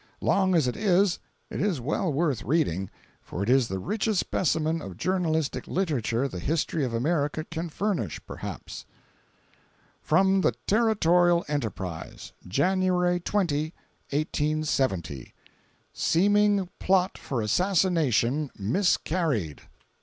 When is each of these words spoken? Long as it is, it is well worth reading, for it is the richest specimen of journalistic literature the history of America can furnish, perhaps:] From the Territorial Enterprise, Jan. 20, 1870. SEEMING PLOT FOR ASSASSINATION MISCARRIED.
Long 0.19 0.55
as 0.55 0.67
it 0.67 0.75
is, 0.75 1.19
it 1.51 1.61
is 1.61 1.79
well 1.79 2.11
worth 2.11 2.41
reading, 2.41 2.89
for 3.21 3.43
it 3.43 3.49
is 3.51 3.67
the 3.67 3.77
richest 3.77 4.19
specimen 4.21 4.81
of 4.81 4.97
journalistic 4.97 5.67
literature 5.67 6.27
the 6.27 6.39
history 6.39 6.83
of 6.83 6.91
America 6.91 7.43
can 7.43 7.69
furnish, 7.69 8.19
perhaps:] 8.25 8.87
From 10.01 10.41
the 10.41 10.53
Territorial 10.65 11.45
Enterprise, 11.47 12.33
Jan. 12.47 12.81
20, 12.81 13.29
1870. 14.09 15.35
SEEMING 15.93 16.67
PLOT 16.79 17.15
FOR 17.19 17.43
ASSASSINATION 17.43 18.49
MISCARRIED. 18.57 19.61